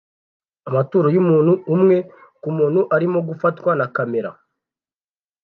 [0.69, 1.97] Amaturo yumuntu umwe
[2.41, 4.29] kumuntu arimo gufatwa na kamera